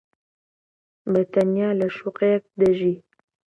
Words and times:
بەتەنیا 1.13 1.69
لە 1.79 1.87
شوقەیەک 1.97 2.43
دەژی. 2.59 2.95